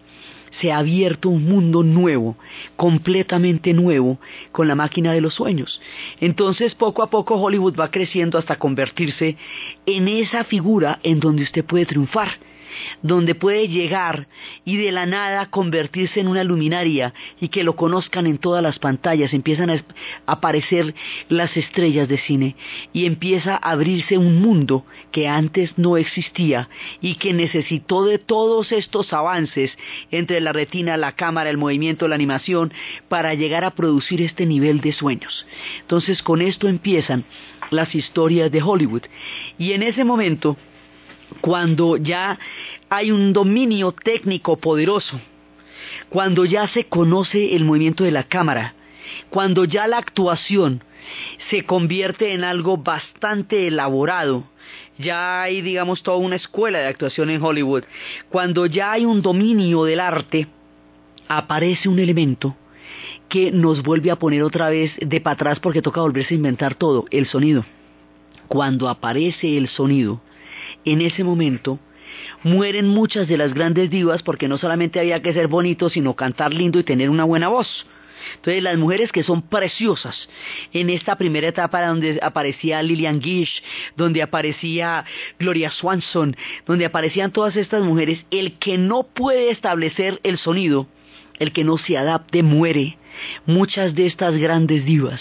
[0.60, 2.36] se ha abierto un mundo nuevo,
[2.76, 4.18] completamente nuevo,
[4.52, 5.80] con la máquina de los sueños.
[6.20, 9.36] Entonces, poco a poco Hollywood va creciendo hasta convertirse
[9.86, 12.28] en esa figura en donde usted puede triunfar
[13.02, 14.28] donde puede llegar
[14.64, 18.78] y de la nada convertirse en una luminaria y que lo conozcan en todas las
[18.78, 19.84] pantallas, empiezan a
[20.26, 20.94] aparecer
[21.28, 22.56] las estrellas de cine
[22.92, 26.68] y empieza a abrirse un mundo que antes no existía
[27.00, 29.76] y que necesitó de todos estos avances
[30.10, 32.72] entre la retina, la cámara, el movimiento, la animación,
[33.08, 35.46] para llegar a producir este nivel de sueños.
[35.80, 37.24] Entonces con esto empiezan
[37.70, 39.02] las historias de Hollywood.
[39.58, 40.56] Y en ese momento
[41.40, 42.38] cuando ya
[42.88, 45.20] hay un dominio técnico poderoso,
[46.08, 48.74] cuando ya se conoce el movimiento de la cámara,
[49.30, 50.82] cuando ya la actuación
[51.50, 54.44] se convierte en algo bastante elaborado,
[54.98, 57.84] ya hay, digamos, toda una escuela de actuación en Hollywood,
[58.30, 60.46] cuando ya hay un dominio del arte,
[61.28, 62.56] aparece un elemento
[63.28, 66.74] que nos vuelve a poner otra vez de para atrás porque toca volverse a inventar
[66.74, 67.64] todo, el sonido.
[68.48, 70.20] Cuando aparece el sonido,
[70.84, 71.78] en ese momento
[72.42, 76.52] mueren muchas de las grandes divas porque no solamente había que ser bonito, sino cantar
[76.52, 77.86] lindo y tener una buena voz.
[78.36, 80.28] Entonces las mujeres que son preciosas
[80.72, 83.62] en esta primera etapa donde aparecía Lillian Gish,
[83.96, 85.04] donde aparecía
[85.38, 90.88] Gloria Swanson, donde aparecían todas estas mujeres, el que no puede establecer el sonido
[91.38, 92.96] el que no se adapte muere.
[93.46, 95.20] Muchas de estas grandes divas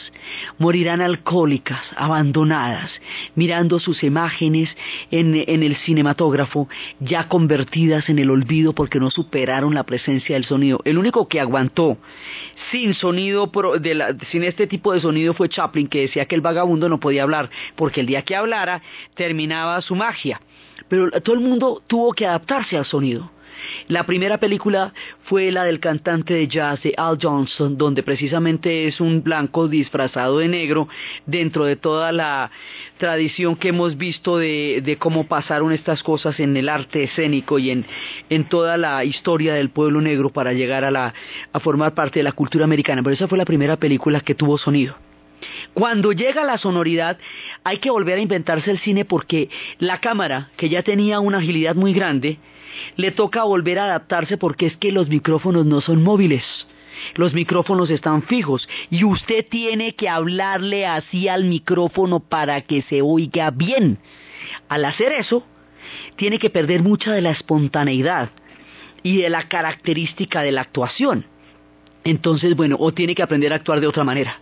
[0.57, 2.91] morirán alcohólicas, abandonadas,
[3.35, 4.69] mirando sus imágenes
[5.11, 10.79] en, el cinematógrafo, ya convertidas en el olvido porque no superaron la presencia del sonido.
[10.85, 11.97] El único que aguantó
[12.71, 13.51] sin sonido,
[14.31, 17.49] sin este tipo de sonido fue Chaplin, que decía que el vagabundo no podía hablar,
[17.75, 18.81] porque el día que hablara
[19.15, 20.41] terminaba su magia.
[20.87, 23.32] Pero todo el mundo tuvo que adaptarse al sonido.
[23.87, 28.99] La primera película fue la del cantante de jazz de Al Johnson, donde precisamente es
[28.99, 30.87] un blanco disfrazado de negro
[31.25, 32.51] dentro de toda la
[32.97, 37.85] tradición que hemos visto de, cómo pasaron estas cosas en el arte escénico y en,
[38.49, 41.13] toda la historia del pueblo negro para llegar a,
[41.53, 43.01] a formar parte de la cultura americana.
[43.03, 44.95] Pero esa fue la primera película que tuvo sonido.
[45.73, 47.17] Cuando llega la sonoridad,
[47.63, 49.49] hay que volver a inventarse el cine porque
[49.79, 52.37] la cámara, que ya tenía una agilidad muy grande,
[52.95, 56.43] le toca volver a adaptarse porque es que los micrófonos no son móviles.
[57.15, 63.01] Los micrófonos están fijos y usted tiene que hablarle así al micrófono para que se
[63.01, 63.97] oiga bien.
[64.69, 65.43] Al hacer eso,
[66.15, 68.29] tiene que perder mucha de la espontaneidad
[69.01, 71.25] y de la característica de la actuación.
[72.03, 74.39] Entonces, bueno, o tiene que aprender a actuar de otra manera.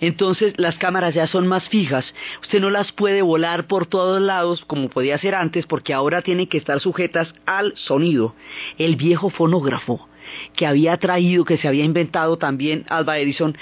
[0.00, 2.04] Entonces las cámaras ya son más fijas.
[2.42, 6.46] Usted no las puede volar por todos lados como podía hacer antes porque ahora tienen
[6.46, 8.34] que estar sujetas al sonido.
[8.78, 10.08] El viejo fonógrafo
[10.54, 13.56] que había traído, que se había inventado también Alba Edison,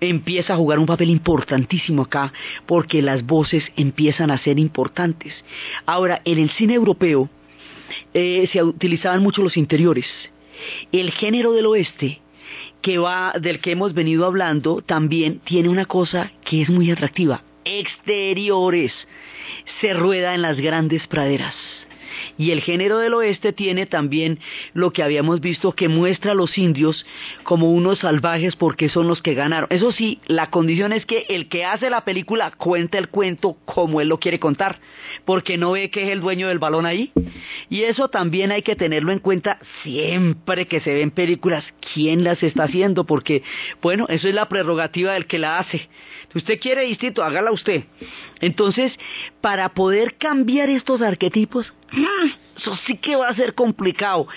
[0.00, 2.32] empieza a jugar un papel importantísimo acá
[2.66, 5.32] porque las voces empiezan a ser importantes.
[5.86, 7.28] Ahora, en el cine europeo
[8.14, 10.06] eh, se utilizaban mucho los interiores.
[10.92, 12.20] El género del oeste
[12.80, 17.42] que va, del que hemos venido hablando, también tiene una cosa que es muy atractiva.
[17.64, 18.92] Exteriores.
[19.80, 21.54] Se rueda en las grandes praderas.
[22.40, 24.38] Y el género del oeste tiene también
[24.72, 27.04] lo que habíamos visto que muestra a los indios
[27.42, 29.68] como unos salvajes porque son los que ganaron.
[29.68, 34.00] Eso sí, la condición es que el que hace la película cuenta el cuento como
[34.00, 34.80] él lo quiere contar,
[35.26, 37.12] porque no ve que es el dueño del balón ahí.
[37.68, 42.42] Y eso también hay que tenerlo en cuenta siempre que se ven películas, quién las
[42.42, 43.42] está haciendo, porque
[43.82, 45.90] bueno, eso es la prerrogativa del que la hace.
[46.32, 47.84] Si usted quiere distinto, hágala usted.
[48.40, 48.92] Entonces,
[49.40, 51.72] para poder cambiar estos arquetipos,
[52.56, 54.28] eso sí que va a ser complicado.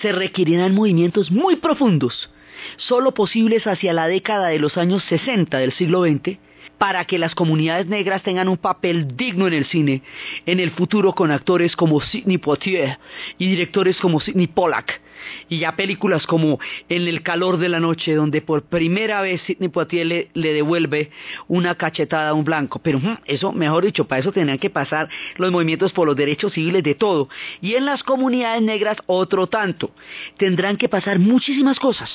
[0.00, 2.30] Se requerirán movimientos muy profundos,
[2.76, 6.38] solo posibles hacia la década de los años 60 del siglo XX,
[6.82, 10.02] para que las comunidades negras tengan un papel digno en el cine
[10.46, 12.98] en el futuro con actores como Sidney Poitier
[13.38, 15.00] y directores como Sidney Pollack
[15.48, 19.68] y ya películas como En el calor de la noche, donde por primera vez Sidney
[19.68, 21.12] Poitier le, devuelve
[21.46, 22.80] una cachetada a un blanco.
[22.80, 26.82] Pero eso, mejor dicho, para eso tenían que pasar los movimientos por los derechos civiles
[26.82, 27.28] de todo.
[27.60, 29.92] Y en las comunidades negras otro tanto.
[30.36, 32.10] Tendrán que pasar muchísimas cosas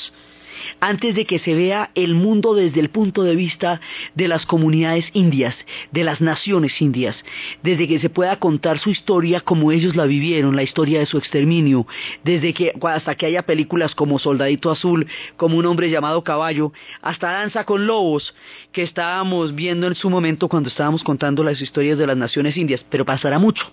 [0.80, 3.82] antes de que se vea el mundo desde el punto de vista
[4.16, 5.56] de las comunidades indias,
[5.92, 7.16] de las naciones indias,
[7.64, 11.18] desde que se pueda contar su historia como ellos la vivieron, la historia de su
[11.18, 11.88] exterminio,
[12.24, 17.32] desde que hasta que haya películas como Soldadito Azul, como Un hombre llamado Caballo, hasta
[17.32, 18.34] Danza con Lobos,
[18.72, 22.86] que estábamos viendo en su momento cuando estábamos contando las historias de las naciones indias,
[22.90, 23.72] pero pasará mucho.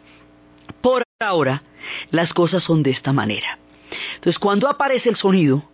[0.80, 1.62] Por ahora,
[2.10, 3.58] las cosas son de esta manera.
[4.16, 5.64] Entonces, cuando aparece el sonido,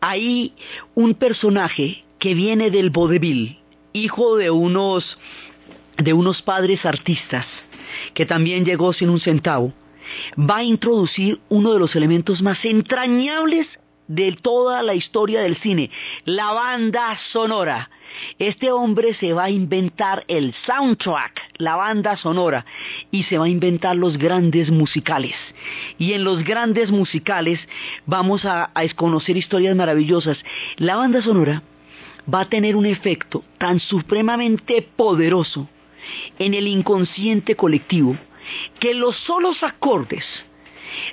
[0.00, 0.52] hay
[0.94, 3.58] un personaje que viene del vodevil,
[3.92, 5.18] hijo de unos,
[5.96, 7.46] de unos padres artistas,
[8.14, 9.72] que también llegó sin un centavo,
[10.38, 13.66] va a introducir uno de los elementos más entrañables
[14.08, 15.90] de toda la historia del cine,
[16.24, 17.90] la banda sonora.
[18.38, 22.64] Este hombre se va a inventar el soundtrack, la banda sonora,
[23.10, 25.36] y se va a inventar los grandes musicales.
[25.98, 27.60] Y en los grandes musicales
[28.06, 30.38] vamos a, a conocer historias maravillosas.
[30.76, 31.62] La banda sonora
[32.32, 35.68] va a tener un efecto tan supremamente poderoso
[36.38, 38.16] en el inconsciente colectivo
[38.78, 40.24] que los solos acordes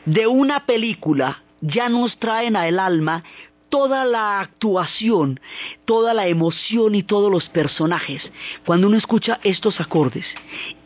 [0.05, 3.24] de una película ya nos traen al alma
[3.70, 5.39] toda la actuación,
[5.86, 8.22] toda la emoción y todos los personajes.
[8.65, 10.26] Cuando uno escucha estos acordes,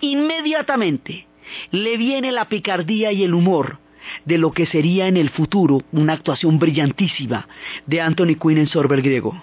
[0.02, 1.28] inmediatamente
[1.72, 3.80] le viene la picardía y el humor
[4.26, 7.48] de lo que sería en el futuro una actuación brillantísima
[7.86, 9.40] de Anthony Quinn en Sorbel griego.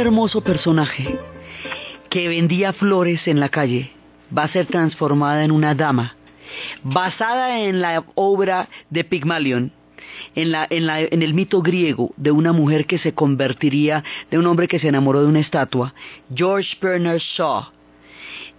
[0.00, 1.18] Hermoso personaje
[2.08, 3.92] que vendía flores en la calle
[4.36, 6.16] va a ser transformada en una dama,
[6.82, 9.72] basada en la obra de Pygmalion,
[10.34, 14.38] en, la, en, la, en, el mito griego de una mujer que se convertiría, de
[14.38, 15.94] un hombre que se enamoró de una estatua,
[16.34, 17.66] George Bernard Shaw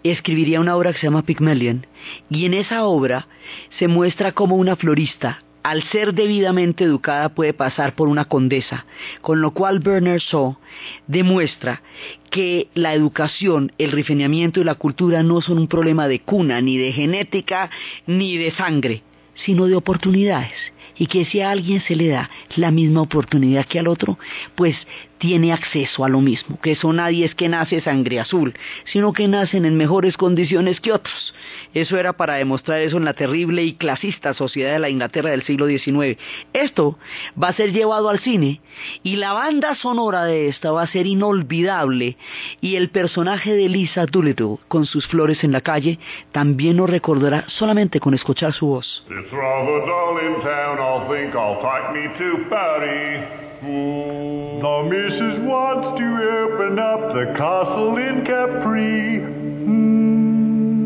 [0.03, 1.85] escribiría una obra que se llama Pygmalion,
[2.29, 3.27] y en esa obra
[3.77, 8.85] se muestra como una florista al ser debidamente educada puede pasar por una condesa,
[9.21, 10.57] con lo cual Bernard Shaw
[11.07, 11.81] demuestra
[12.29, 16.77] que la educación, el refinamiento y la cultura no son un problema de cuna, ni
[16.77, 17.69] de genética,
[18.07, 19.03] ni de sangre,
[19.35, 20.53] sino de oportunidades.
[20.97, 24.19] Y que si a alguien se le da la misma oportunidad que al otro,
[24.55, 24.75] pues
[25.17, 28.53] tiene acceso a lo mismo, que eso nadie es que nace sangre azul,
[28.85, 31.33] sino que nacen en mejores condiciones que otros.
[31.73, 35.43] Eso era para demostrar eso en la terrible y clasista sociedad de la Inglaterra del
[35.43, 36.17] siglo XIX.
[36.53, 36.97] Esto
[37.41, 38.61] va a ser llevado al cine
[39.03, 42.17] y la banda sonora de esta va a ser inolvidable
[42.59, 45.99] y el personaje de Lisa Doolittle con sus flores en la calle
[46.31, 49.05] también nos recordará solamente con escuchar su voz.
[55.01, 59.40] The wants to open up the castle in Capri.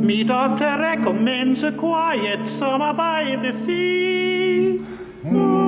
[0.06, 4.78] Me doctor recommends a quiet summer by the sea.
[5.24, 5.65] Wouldn't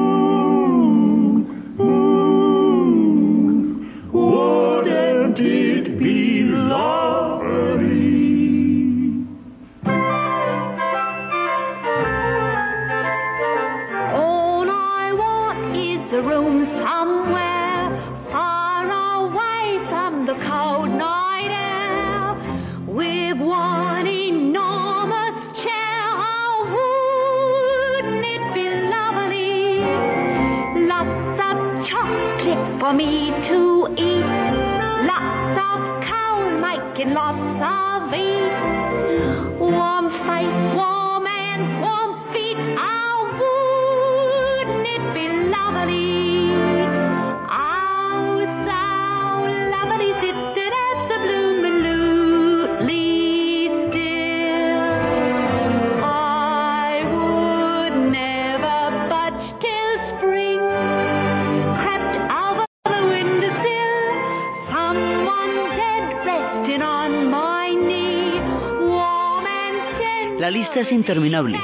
[70.92, 71.58] interminable.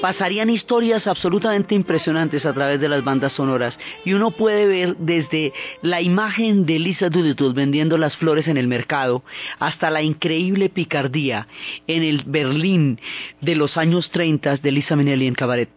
[0.00, 5.52] Pasarían historias absolutamente impresionantes a través de las bandas sonoras y uno puede ver desde
[5.82, 9.22] la imagen de Lisa Doolittle vendiendo las flores en el mercado
[9.58, 11.46] hasta la increíble picardía
[11.86, 12.98] en el Berlín
[13.40, 15.70] de los años 30 de Lisa Minnelli en Cabaret.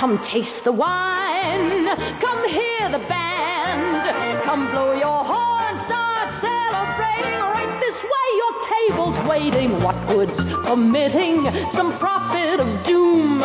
[0.00, 1.84] Come taste the wine.
[2.22, 4.42] Come hear the band.
[4.44, 5.74] Come blow your horn.
[5.84, 7.36] Start celebrating.
[7.36, 9.82] Right this way, your table's waiting.
[9.84, 10.32] What good's
[10.66, 11.44] omitting
[11.76, 13.42] some profit of doom?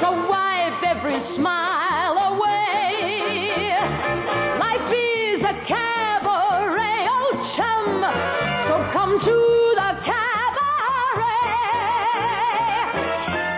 [0.00, 0.55] So wipe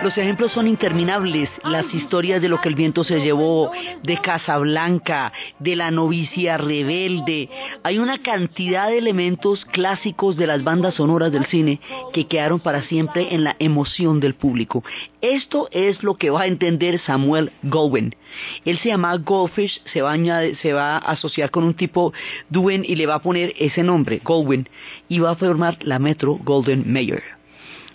[0.01, 3.69] Los ejemplos son interminables, las historias de lo que el viento se llevó,
[4.01, 7.49] de Casablanca, de la novicia rebelde.
[7.83, 11.81] Hay una cantidad de elementos clásicos de las bandas sonoras del cine
[12.13, 14.85] que quedaron para siempre en la emoción del público.
[15.19, 18.15] Esto es lo que va a entender Samuel Gowen.
[18.63, 22.13] Él se llama Goldfish, se va, a añadir- se va a asociar con un tipo
[22.49, 24.69] Duen y le va a poner ese nombre, Gowen,
[25.09, 27.38] y va a formar la Metro Golden Mayer.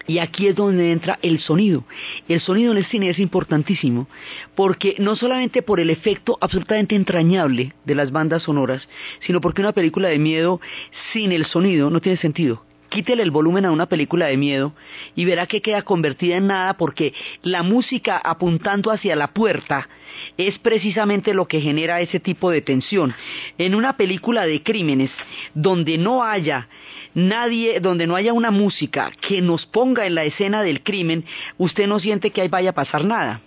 [0.06, 1.84] Y aquí es donde entra el sonido.
[2.28, 4.06] El sonido en el cine es importantísimo
[4.54, 8.86] porque no solamente por el efecto absolutamente entrañable de las bandas sonoras,
[9.20, 10.60] sino porque una película de miedo
[11.12, 12.62] sin el sonido no tiene sentido.
[12.94, 14.72] Quítele el volumen a una película de miedo
[15.16, 19.88] y verá que queda convertida en nada porque la música apuntando hacia la puerta
[20.38, 23.12] es precisamente lo que genera ese tipo de tensión.
[23.58, 25.10] En una película de crímenes
[25.54, 26.68] donde no haya
[27.14, 31.24] nadie, donde no haya una música que nos ponga en la escena del crimen,
[31.58, 33.40] usted no siente que ahí vaya a pasar nada.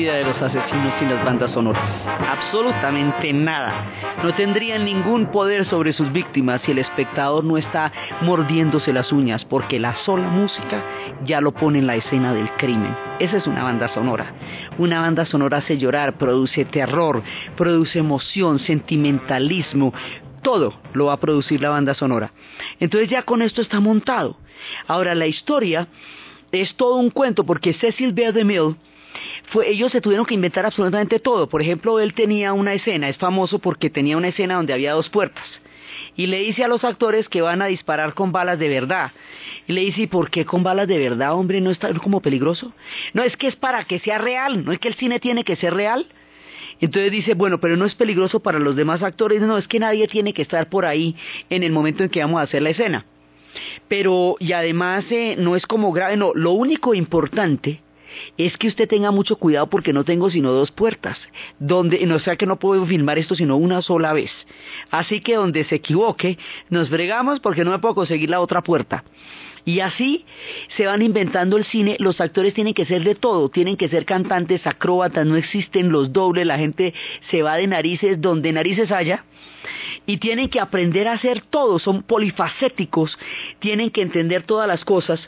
[0.00, 1.82] ¿Qué sería de los asesinos sin las bandas sonoras?
[2.26, 3.84] Absolutamente nada.
[4.24, 7.92] No tendrían ningún poder sobre sus víctimas si el espectador no está
[8.22, 10.82] mordiéndose las uñas, porque la sola música
[11.26, 12.96] ya lo pone en la escena del crimen.
[13.18, 14.24] Esa es una banda sonora.
[14.78, 17.22] Una banda sonora hace llorar, produce terror,
[17.54, 19.92] produce emoción, sentimentalismo,
[20.40, 22.32] todo lo va a producir la banda sonora.
[22.78, 24.38] Entonces ya con esto está montado.
[24.86, 25.88] Ahora la historia
[26.52, 28.32] es todo un cuento porque Cecil B.
[28.32, 28.76] DeMille
[29.50, 31.48] fue, ellos se tuvieron que inventar absolutamente todo.
[31.48, 35.08] Por ejemplo, él tenía una escena, es famoso porque tenía una escena donde había dos
[35.10, 35.44] puertas.
[36.16, 39.12] Y le dice a los actores que van a disparar con balas de verdad.
[39.66, 41.60] Y le dice, ¿y por qué con balas de verdad, hombre?
[41.60, 42.72] ¿No está como peligroso?
[43.14, 45.56] No, es que es para que sea real, no es que el cine tiene que
[45.56, 46.06] ser real.
[46.80, 50.08] Entonces dice, bueno, pero no es peligroso para los demás actores, no, es que nadie
[50.08, 51.14] tiene que estar por ahí
[51.50, 53.04] en el momento en que vamos a hacer la escena.
[53.88, 57.80] Pero, y además eh, no es como grave, no, lo único importante
[58.36, 61.18] es que usted tenga mucho cuidado porque no tengo sino dos puertas,
[61.58, 64.30] donde, no sea que no puedo filmar esto sino una sola vez.
[64.90, 66.38] Así que donde se equivoque,
[66.68, 69.04] nos bregamos porque no me puedo conseguir la otra puerta.
[69.64, 70.24] Y así
[70.76, 74.06] se van inventando el cine, los actores tienen que ser de todo, tienen que ser
[74.06, 76.94] cantantes, acróbatas, no existen los dobles, la gente
[77.30, 79.24] se va de narices donde narices haya
[80.06, 83.18] y tienen que aprender a hacer todo, son polifacéticos,
[83.58, 85.20] tienen que entender todas las cosas.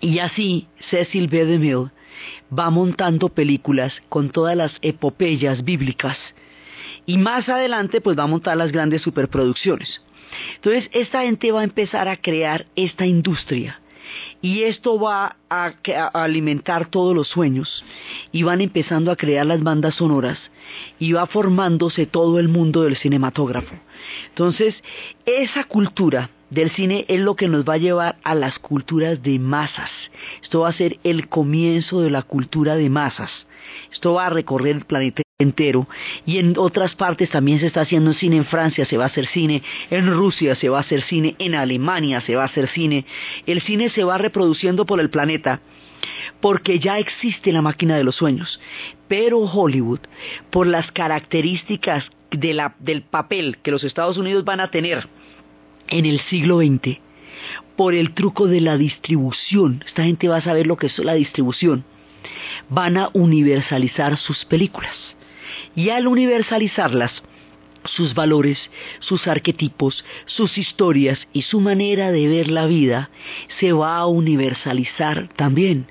[0.00, 1.44] Y así Cecil B.
[1.44, 1.90] DeMille
[2.56, 6.18] va montando películas con todas las epopeyas bíblicas
[7.06, 10.00] y más adelante pues va a montar las grandes superproducciones.
[10.56, 13.80] Entonces esta gente va a empezar a crear esta industria
[14.40, 15.72] y esto va a,
[16.14, 17.84] alimentar todos los sueños
[18.32, 20.38] y van empezando a crear las bandas sonoras
[20.98, 23.74] y va formándose todo el mundo del cinematógrafo.
[24.28, 24.74] Entonces
[25.26, 29.38] esa cultura del cine es lo que nos va a llevar a las culturas de
[29.38, 29.90] masas.
[30.42, 33.30] Esto va a ser el comienzo de la cultura de masas.
[33.92, 35.88] Esto va a recorrer el planeta entero
[36.26, 39.26] y en otras partes también se está haciendo cine en Francia se va a hacer
[39.26, 43.06] cine en Rusia se va a hacer cine en Alemania se va a hacer cine
[43.46, 45.60] el cine se va reproduciendo por el planeta
[46.42, 48.60] porque ya existe la máquina de los sueños
[49.08, 50.00] pero Hollywood
[50.50, 55.08] por las características del papel que los Estados Unidos van a tener
[55.90, 56.98] en el siglo XX
[57.76, 59.82] por el truco de la distribución.
[59.86, 61.84] Esta gente va a saber lo que es la distribución.
[62.68, 64.94] Van a universalizar sus películas.
[65.74, 67.12] Y al universalizarlas,
[67.84, 68.58] sus valores,
[68.98, 73.10] sus arquetipos, sus historias y su manera de ver la vida
[73.58, 75.86] se va a universalizar también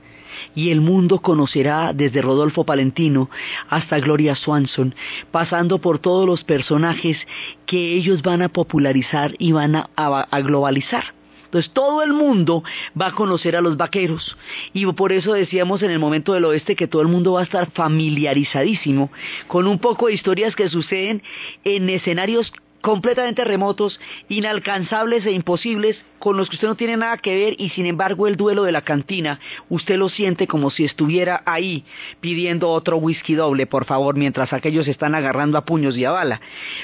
[0.56, 3.30] y el mundo conocerá desde Rodolfo Palentino
[3.70, 4.96] hasta Gloria Swanson,
[5.32, 7.18] pasando por todos los personajes
[7.66, 11.04] que ellos van a popularizar y van a, globalizar.
[11.46, 12.64] Entonces todo el mundo
[13.00, 14.38] va a conocer a los vaqueros
[14.72, 17.44] y por eso decíamos en el momento del oeste que todo el mundo va a
[17.44, 19.10] estar familiarizadísimo
[19.48, 21.24] con un poco de historias que suceden
[21.64, 24.00] en escenarios completamente remotos,
[24.30, 28.28] inalcanzables e imposibles, con los que usted no tiene nada que ver y sin embargo
[28.28, 31.86] el duelo de la cantina, usted lo siente como si estuviera ahí
[32.20, 36.42] pidiendo otro whisky doble, por favor, mientras aquellos están agarrando a puños y a bala.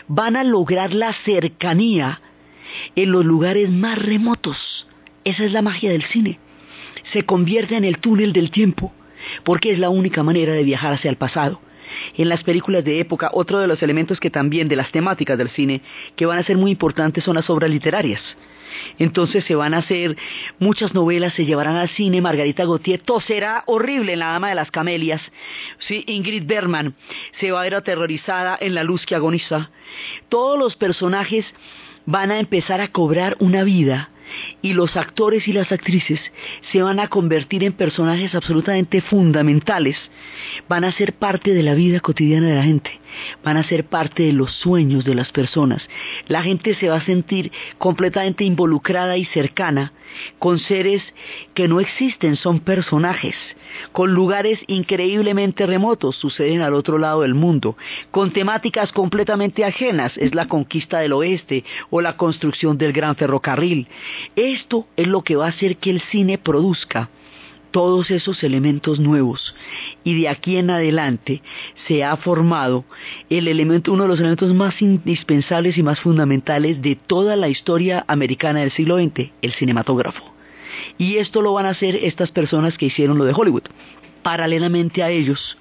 [0.08, 2.22] Van a lograr la cercanía
[2.96, 4.88] en los lugares más remotos.
[5.24, 6.40] Esa es la magia del cine.
[7.12, 8.94] Se convierte en el túnel del tiempo,
[9.44, 11.62] porque es la única manera de viajar hacia el pasado
[12.18, 15.50] en las películas de época, otro de los elementos que también de las temáticas del
[15.50, 15.82] cine
[16.16, 18.22] que van a ser muy importantes son las obras literarias.
[19.00, 20.18] Entonces se van a hacer
[20.60, 24.56] muchas novelas, se llevarán al cine, Margarita Gautier, todo será horrible en La Dama de
[24.56, 25.22] las Camelias,
[25.80, 26.04] ¿sí?
[26.08, 26.96] Ingrid Bergman
[27.40, 29.70] se va a ver aterrorizada en La Luz que agoniza.
[30.30, 31.46] Todos los personajes
[32.06, 34.10] van a empezar a cobrar una vida
[34.62, 36.20] y los actores y las actrices
[36.72, 39.98] se van a convertir en personajes absolutamente fundamentales.
[40.68, 43.00] Van a ser parte de la vida cotidiana de la gente,
[43.44, 45.88] van a ser parte de los sueños de las personas.
[46.28, 49.94] La gente se va a sentir completamente involucrada y cercana
[50.40, 51.04] con seres
[51.54, 53.36] que no existen, son personajes,
[53.92, 57.78] con lugares increíblemente remotos, suceden al otro lado del mundo,
[58.12, 63.88] con temáticas completamente ajenas, es la conquista del oeste o la construcción del gran ferrocarril.
[64.36, 67.10] Esto es lo que va a hacer que el cine produzca
[67.76, 69.54] todos esos elementos nuevos
[70.06, 71.42] y de aquí en adelante
[71.86, 72.86] se ha formado
[73.30, 78.06] el elemento uno de los elementos más indispensables y más fundamentales de toda la historia
[78.08, 80.24] americana del siglo XX, el cinematógrafo.
[80.98, 83.64] Y esto lo van a hacer estas personas que hicieron lo de Hollywood.
[84.24, 85.58] Paralelamente a ellos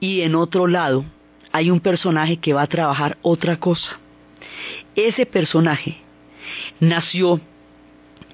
[0.00, 1.04] y en otro lado
[1.52, 4.00] hay un personaje que va a trabajar otra cosa.
[4.96, 5.98] Ese personaje
[6.80, 7.40] nació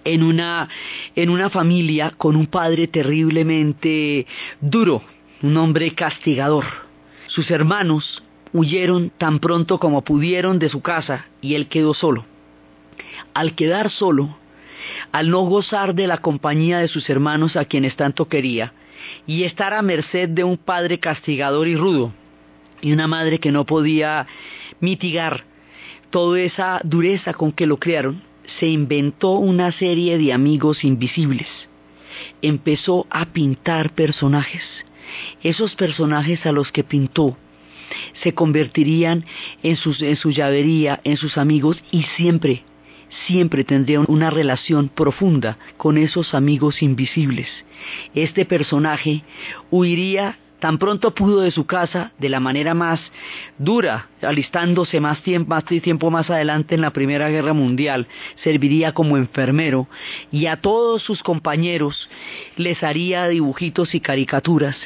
[0.05, 0.69] en una,
[1.15, 4.27] en una familia con un padre terriblemente
[4.61, 5.03] duro,
[5.43, 6.65] un hombre castigador.
[7.27, 8.23] Sus hermanos
[8.53, 12.25] huyeron tan pronto como pudieron de su casa y él quedó solo.
[13.35, 14.37] Al quedar solo,
[15.13, 18.73] al no gozar de la compañía de sus hermanos a quienes tanto quería,
[19.27, 22.13] y estar a merced de un padre castigador y rudo,
[22.81, 24.27] y una madre que no podía
[24.81, 25.45] mitigar
[26.11, 28.23] toda esa dureza con que lo criaron,
[28.59, 31.49] se inventó una serie de amigos invisibles.
[32.43, 34.63] Empezó a pintar personajes.
[35.43, 37.37] Esos personajes a los que pintó
[38.23, 39.25] se convertirían
[39.63, 42.63] en, en su llavería, en sus amigos y siempre,
[43.27, 47.49] siempre tendrían una relación profunda con esos amigos invisibles.
[48.15, 49.25] Este personaje
[49.71, 53.01] huiría Tan pronto pudo de su casa, de la manera más
[53.59, 58.07] dura, alistándose más tiempo, más tiempo más adelante en la Primera Guerra Mundial,
[58.45, 59.89] serviría como enfermero
[60.31, 62.11] y a todos sus compañeros
[62.57, 64.77] les haría dibujitos y caricaturas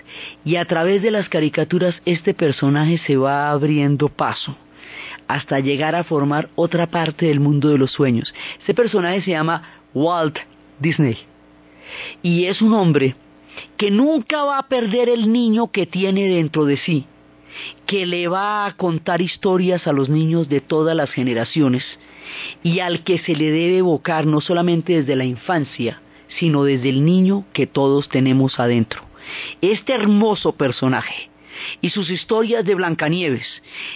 [0.44, 4.56] y a través de las caricaturas este personaje se va abriendo paso
[5.26, 8.32] hasta llegar a formar otra parte del mundo de los sueños.
[8.60, 9.62] Este personaje se llama
[9.92, 10.38] Walt
[10.78, 11.18] Disney
[12.22, 13.16] y es un hombre
[13.76, 17.06] que nunca va a perder el niño que tiene dentro de sí,
[17.86, 21.84] que le va a contar historias a los niños de todas las generaciones
[22.62, 27.04] y al que se le debe evocar no solamente desde la infancia, sino desde el
[27.04, 29.02] niño que todos tenemos adentro.
[29.60, 31.30] Este hermoso personaje,
[31.80, 33.46] y sus historias de Blancanieves,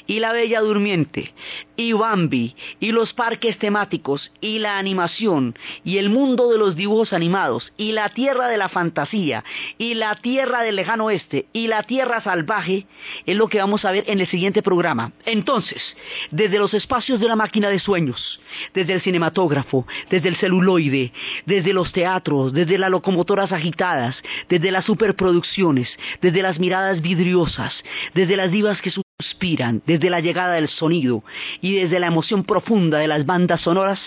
[0.07, 1.33] y La Bella Durmiente,
[1.77, 5.55] y Bambi, y los parques temáticos, y la animación,
[5.85, 9.45] y el mundo de los dibujos animados, y la tierra de la fantasía,
[9.79, 12.87] y la tierra del lejano oeste, y la tierra salvaje,
[13.27, 15.13] es lo que vamos a ver en el siguiente programa.
[15.25, 15.83] Entonces,
[16.31, 18.41] desde los espacios de la máquina de sueños,
[18.75, 21.13] desde el cinematógrafo, desde el celuloide,
[21.47, 24.17] desde los teatros, desde las locomotoras agitadas,
[24.49, 25.89] desde las superproducciones,
[26.21, 27.58] desde las miradas vidriosas,
[28.15, 31.25] desde las divas que suspiran, desde la llegada del sonido
[31.61, 34.01] y desde la emoción profunda de las bandas sonoras,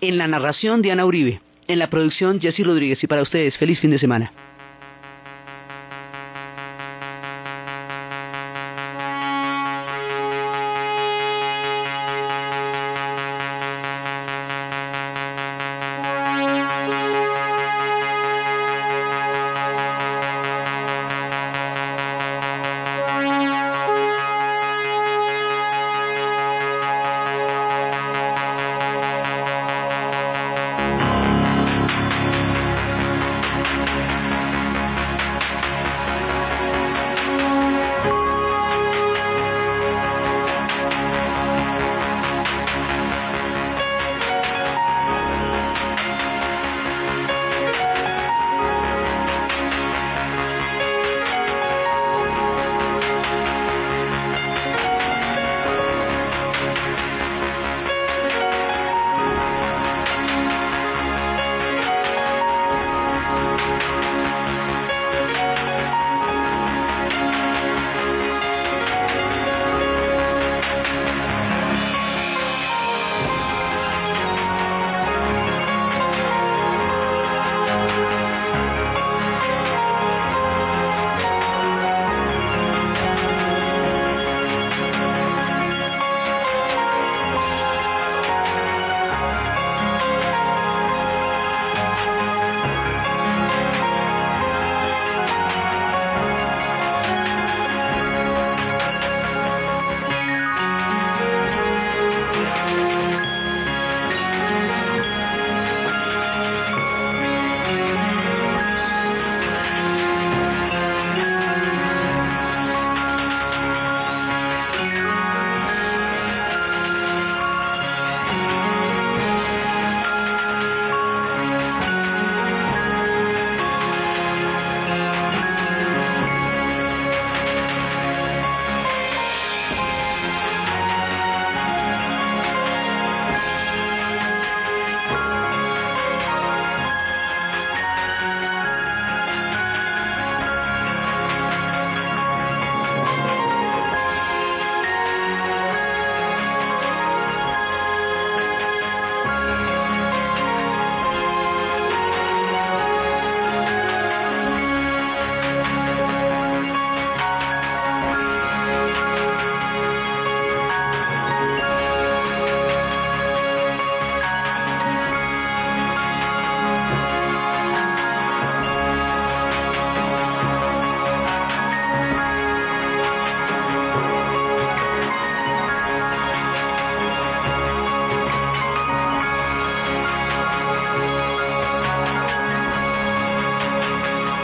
[0.00, 3.80] en la narración de Ana Uribe, en la producción Jesse Rodríguez y para ustedes, feliz
[3.80, 4.32] fin de semana.